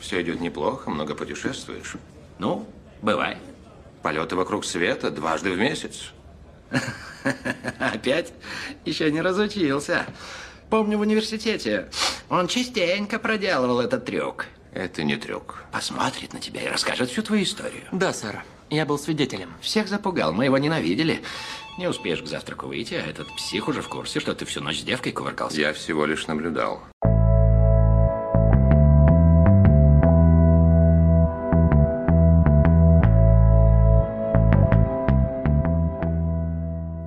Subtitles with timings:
[0.00, 1.94] Все идет неплохо, много путешествуешь.
[2.38, 2.66] Ну,
[3.02, 3.36] бывай.
[4.02, 6.12] Полеты вокруг света дважды в месяц.
[7.78, 8.32] Опять?
[8.84, 10.06] Еще не разучился.
[10.70, 11.90] Помню в университете.
[12.30, 14.46] Он частенько проделывал этот трюк.
[14.72, 15.64] Это не трюк.
[15.72, 17.82] Посмотрит на тебя и расскажет всю твою историю.
[17.92, 18.42] Да, сэр.
[18.70, 19.52] Я был свидетелем.
[19.60, 21.22] Всех запугал, мы его ненавидели.
[21.76, 24.78] Не успеешь к завтраку выйти, а этот псих уже в курсе, что ты всю ночь
[24.78, 25.60] с девкой кувыркался.
[25.60, 26.80] Я всего лишь наблюдал.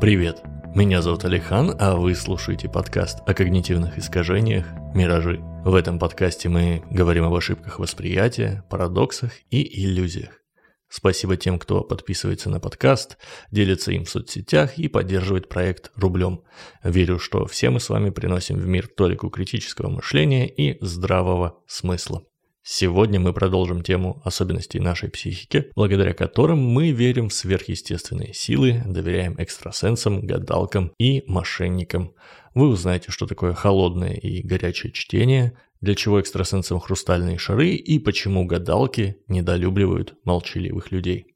[0.04, 0.44] Привет,
[0.76, 5.40] меня зовут Алихан, а вы слушаете подкаст о когнитивных искажениях «Миражи».
[5.64, 10.42] В этом подкасте мы говорим об ошибках восприятия, парадоксах и иллюзиях.
[10.90, 13.18] Спасибо тем, кто подписывается на подкаст,
[13.50, 16.44] делится им в соцсетях и поддерживает проект рублем.
[16.84, 22.26] Верю, что все мы с вами приносим в мир толику критического мышления и здравого смысла.
[22.66, 29.36] Сегодня мы продолжим тему особенностей нашей психики, благодаря которым мы верим в сверхъестественные силы, доверяем
[29.38, 32.14] экстрасенсам, гадалкам и мошенникам.
[32.56, 38.46] Вы узнаете, что такое холодное и горячее чтение, для чего экстрасенсам хрустальные шары и почему
[38.46, 41.33] гадалки недолюбливают молчаливых людей.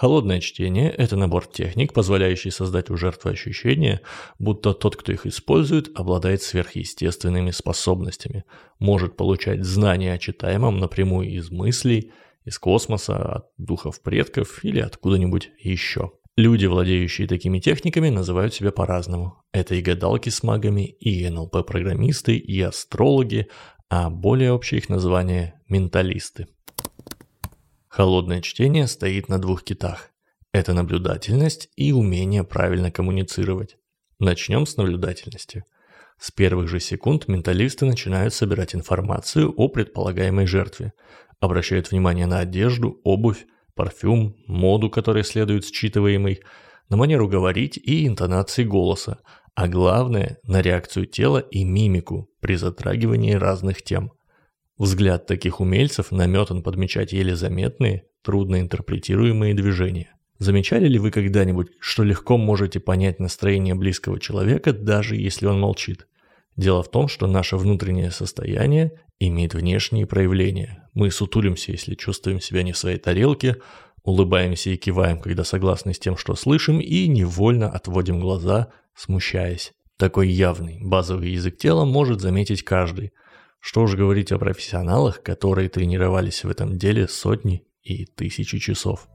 [0.00, 4.00] Холодное чтение– это набор техник, позволяющий создать у жертвы ощущение,
[4.38, 8.44] будто тот, кто их использует, обладает сверхъестественными способностями,
[8.78, 12.12] может получать знания о читаемом напрямую из мыслей,
[12.46, 16.12] из космоса, от духов предков или откуда-нибудь еще.
[16.34, 19.42] Люди, владеющие такими техниками, называют себя по-разному.
[19.52, 23.48] Это и гадалки с магами, и НЛП-программисты, и астрологи,
[23.90, 26.46] а более общее их название– менталисты.
[27.90, 30.10] Холодное чтение стоит на двух китах.
[30.52, 33.78] Это наблюдательность и умение правильно коммуницировать.
[34.20, 35.64] Начнем с наблюдательности.
[36.16, 40.92] С первых же секунд менталисты начинают собирать информацию о предполагаемой жертве,
[41.40, 46.42] обращают внимание на одежду, обувь, парфюм, моду, которая следует считываемой,
[46.90, 49.18] на манеру говорить и интонации голоса,
[49.56, 54.12] а главное– на реакцию тела и мимику при затрагивании разных тем–
[54.80, 60.14] Взгляд таких умельцев наметан подмечать еле заметные, трудно интерпретируемые движения.
[60.38, 66.06] Замечали ли вы когда-нибудь, что легко можете понять настроение близкого человека, даже если он молчит?
[66.56, 70.88] Дело в том, что наше внутреннее состояние имеет внешние проявления.
[70.94, 73.56] Мы сутулимся, если чувствуем себя не в своей тарелке,
[74.02, 79.74] улыбаемся и киваем, когда согласны с тем, что слышим, и невольно отводим глаза, смущаясь.
[79.98, 83.12] Такой явный, базовый язык тела может заметить каждый–
[83.60, 89.08] что уж говорить о профессионалах, которые тренировались в этом деле сотни и тысячи часов.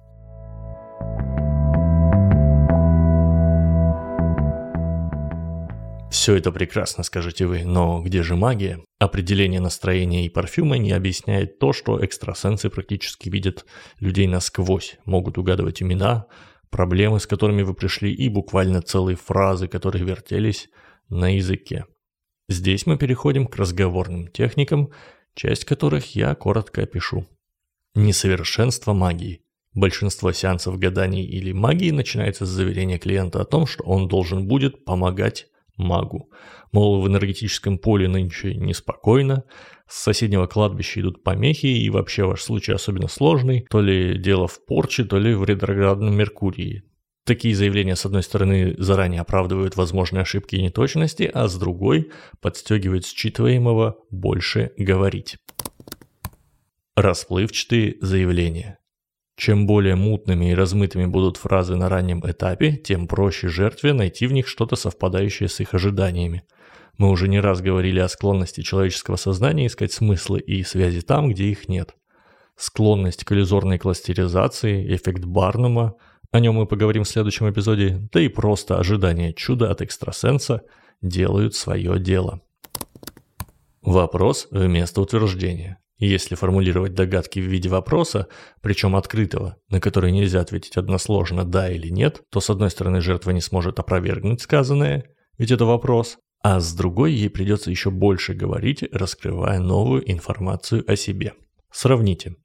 [6.11, 8.79] Все это прекрасно, скажете вы, но где же магия?
[8.99, 13.65] Определение настроения и парфюма не объясняет то, что экстрасенсы практически видят
[13.99, 16.27] людей насквозь, могут угадывать имена,
[16.69, 20.69] проблемы, с которыми вы пришли, и буквально целые фразы, которые вертелись
[21.09, 21.85] на языке.
[22.47, 24.91] Здесь мы переходим к разговорным техникам,
[25.33, 27.25] часть которых я коротко опишу.
[27.95, 29.41] Несовершенство магии.
[29.73, 34.85] Большинство сеансов гаданий или магии начинается с заверения клиента о том, что он должен будет
[34.85, 36.29] помогать магу.
[36.71, 39.43] Мол, в энергетическом поле нынче неспокойно,
[39.87, 44.63] с соседнего кладбища идут помехи, и вообще ваш случай особенно сложный, то ли дело в
[44.65, 46.83] порче, то ли в ретроградном Меркурии.
[47.25, 53.03] Такие заявления, с одной стороны, заранее оправдывают возможные ошибки и неточности, а с другой подстегивают
[53.03, 55.37] считываемого больше говорить.
[56.95, 58.77] Расплывчатые заявления.
[59.37, 64.31] Чем более мутными и размытыми будут фразы на раннем этапе, тем проще жертве найти в
[64.31, 66.43] них что-то совпадающее с их ожиданиями.
[66.99, 71.45] Мы уже не раз говорили о склонности человеческого сознания искать смыслы и связи там, где
[71.45, 71.95] их нет.
[72.55, 75.95] Склонность к иллюзорной кластеризации, эффект Барнума–
[76.31, 80.61] о нем мы поговорим в следующем эпизоде, да и просто ожидание чуда от экстрасенса
[81.01, 82.41] делают свое дело.
[83.81, 85.79] Вопрос вместо утверждения.
[85.97, 88.27] Если формулировать догадки в виде вопроса,
[88.61, 93.31] причем открытого, на который нельзя ответить односложно «да» или «нет», то с одной стороны жертва
[93.31, 95.05] не сможет опровергнуть сказанное,
[95.37, 100.97] ведь это вопрос, а с другой ей придется еще больше говорить, раскрывая новую информацию о
[100.97, 101.33] себе.
[101.71, 102.35] Сравните.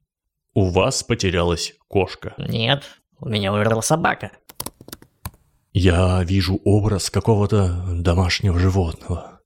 [0.53, 2.33] У вас потерялась кошка.
[2.37, 2.83] Нет,
[3.21, 4.31] у меня умерла собака.
[5.73, 9.39] Я вижу образ какого-то домашнего животного.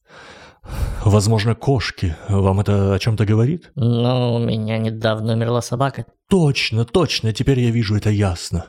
[1.04, 2.16] Возможно, кошки.
[2.28, 3.72] Вам это о чем-то говорит?
[3.76, 6.06] Ну, у меня недавно умерла собака.
[6.28, 8.68] Точно, точно, теперь я вижу это ясно.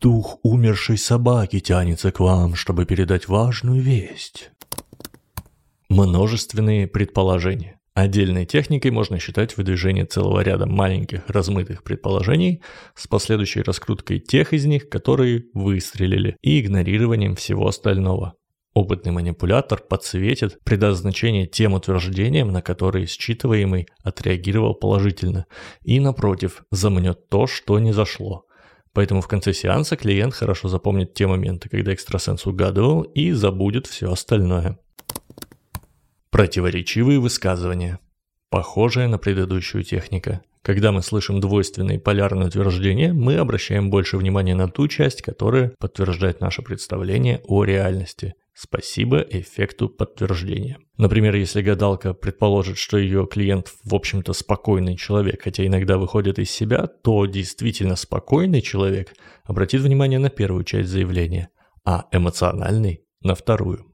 [0.00, 4.50] Дух умершей собаки тянется к вам, чтобы передать важную весть.
[5.90, 7.78] Множественные предположения.
[7.94, 12.60] Отдельной техникой можно считать выдвижение целого ряда маленьких размытых предположений
[12.96, 18.34] с последующей раскруткой тех из них, которые выстрелили, и игнорированием всего остального.
[18.74, 25.46] Опытный манипулятор подсветит, придаст значение тем утверждениям, на которые считываемый отреагировал положительно,
[25.84, 28.46] и, напротив, замнет то, что не зашло.
[28.92, 34.10] Поэтому в конце сеанса клиент хорошо запомнит те моменты, когда экстрасенс угадывал, и забудет все
[34.10, 34.80] остальное.
[36.34, 38.00] Противоречивые высказывания.
[38.50, 40.40] Похожая на предыдущую техника.
[40.62, 46.40] Когда мы слышим двойственные полярные утверждения, мы обращаем больше внимания на ту часть, которая подтверждает
[46.40, 48.34] наше представление о реальности.
[48.52, 50.78] Спасибо эффекту подтверждения.
[50.96, 56.50] Например, если гадалка предположит, что ее клиент в общем-то спокойный человек, хотя иногда выходит из
[56.50, 59.14] себя, то действительно спокойный человек
[59.44, 61.50] обратит внимание на первую часть заявления,
[61.84, 63.86] а эмоциональный– на вторую.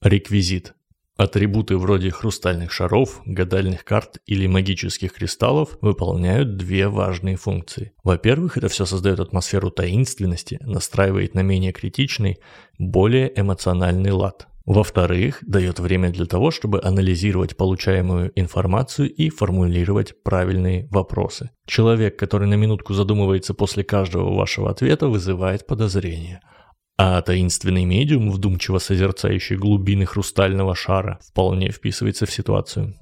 [0.00, 0.74] Реквизит.
[1.16, 7.92] Атрибуты вроде хрустальных шаров, гадальных карт или магических кристаллов выполняют две важные функции.
[8.02, 12.38] Во-первых, это все создает атмосферу таинственности, настраивает на менее критичный,
[12.78, 14.48] более эмоциональный лад.
[14.64, 21.50] Во-вторых, дает время для того, чтобы анализировать получаемую информацию и формулировать правильные вопросы.
[21.66, 26.40] Человек, который на минутку задумывается после каждого вашего ответа, вызывает подозрение–
[26.96, 32.94] а таинственный медиум, вдумчиво созерцающий глубины хрустального шара, вполне вписывается в ситуацию.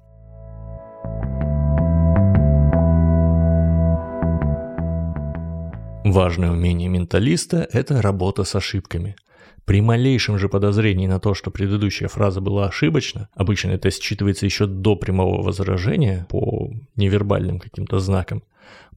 [6.05, 9.17] Важное умение менталиста– это работа с ошибками.
[9.65, 14.67] При малейшем же подозрении на то, что предыдущая фраза была ошибочна, обычно это считывается еще
[14.67, 18.43] до прямого возражения по невербальным каким-то знакам,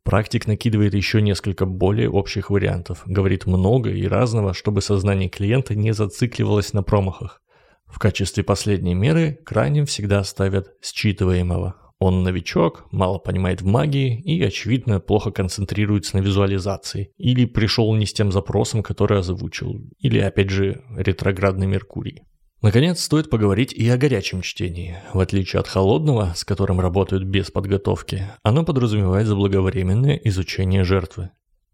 [0.03, 5.93] Практик накидывает еще несколько более общих вариантов, говорит много и разного, чтобы сознание клиента не
[5.93, 7.41] зацикливалось на промахах.
[7.85, 11.75] В качестве последней меры крайним всегда ставят считываемого.
[11.99, 17.13] Он новичок, мало понимает в магии и, очевидно, плохо концентрируется на визуализации.
[17.17, 19.79] Или пришел не с тем запросом, который озвучил.
[19.99, 22.23] Или, опять же, ретроградный Меркурий.
[22.63, 24.97] Наконец, стоит поговорить и о горячем чтении.
[25.13, 31.31] В отличие от холодного, с которым работают без подготовки, оно подразумевает заблаговременное изучение жертвы.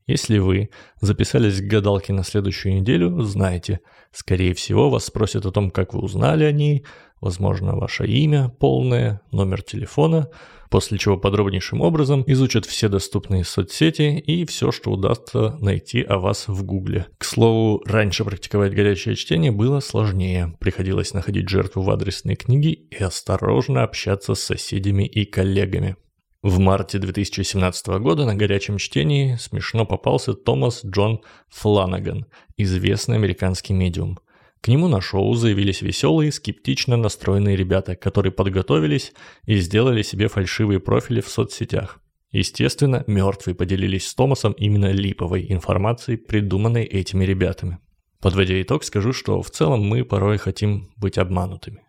[0.10, 0.72] Если вы
[1.02, 6.00] записались к гадалке на следующую неделю, знайте, скорее всего вас спросят о том, как вы
[6.00, 6.84] узнали о ней,
[7.22, 10.30] возможно, ваше имя полное, номер телефона,
[10.72, 16.48] после чего подробнейшим образом изучат все доступные соцсети и все, что удастся найти о вас
[16.48, 17.06] в гугле.
[17.20, 20.56] К слову, раньше практиковать горячее чтение было сложнее.
[20.60, 25.98] Приходилось находить жертву в адресной книге и осторожно общаться с соседями и коллегами.
[26.42, 31.20] В марте 2017 года на горячем чтении смешно попался Томас Джон
[31.50, 34.20] Фланаган, известный американский медиум.
[34.62, 39.12] К нему на шоу заявились веселые, скептично настроенные ребята, которые подготовились
[39.44, 42.00] и сделали себе фальшивые профили в соцсетях.
[42.32, 47.80] Естественно, мертвые поделились с Томасом именно липовой информацией, придуманной этими ребятами.
[48.22, 51.89] Подводя итог, скажу, что в целом мы порой хотим быть обманутыми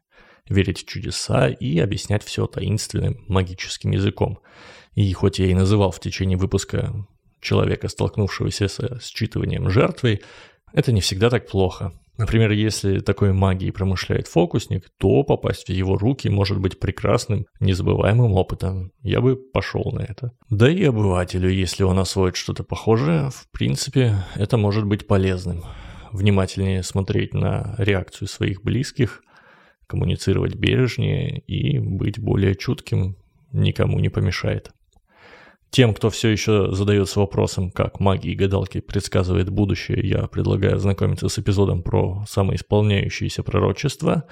[0.50, 4.40] верить в чудеса и объяснять все таинственным магическим языком.
[4.94, 7.06] И хоть я и называл в течение выпуска
[7.40, 10.20] человека, столкнувшегося со считыванием жертвой,
[10.74, 11.92] это не всегда так плохо.
[12.18, 18.34] Например, если такой магией промышляет фокусник, то попасть в его руки может быть прекрасным, незабываемым
[18.34, 18.92] опытом.
[19.00, 20.32] Я бы пошел на это.
[20.50, 25.64] Да и обывателю, если он освоит что-то похожее, в принципе, это может быть полезным.
[26.12, 29.22] Внимательнее смотреть на реакцию своих близких,
[29.90, 33.16] коммуницировать бережнее и быть более чутким
[33.52, 34.70] никому не помешает.
[35.70, 41.28] Тем, кто все еще задается вопросом, как маги и гадалки предсказывают будущее, я предлагаю ознакомиться
[41.28, 44.24] с эпизодом про самоисполняющиеся пророчества,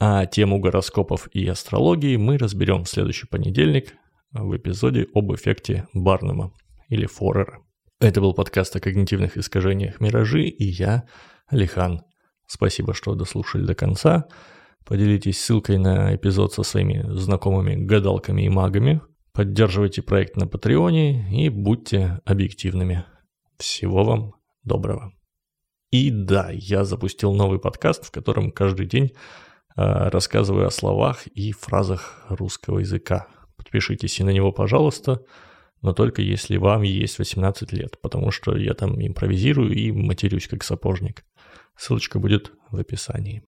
[0.00, 3.94] а тему гороскопов и астрологии мы разберем в следующий понедельник
[4.32, 6.52] в эпизоде об эффекте Барнума
[6.88, 7.60] или Форера.
[8.00, 11.04] Это был подкаст о когнитивных искажениях «Миражи» и я,
[11.46, 12.02] Алихан.
[12.46, 14.26] Спасибо, что дослушали до конца.
[14.86, 19.00] Поделитесь ссылкой на эпизод со своими знакомыми гадалками и магами.
[19.32, 23.04] Поддерживайте проект на Патреоне и будьте объективными.
[23.58, 25.12] Всего вам доброго.
[25.90, 29.12] И да, я запустил новый подкаст, в котором каждый день э,
[29.76, 33.26] рассказываю о словах и фразах русского языка.
[33.56, 35.24] Подпишитесь и на него, пожалуйста,
[35.82, 40.62] но только если вам есть 18 лет, потому что я там импровизирую и матерюсь как
[40.62, 41.24] сапожник.
[41.76, 43.42] Ссылочка будет в описании.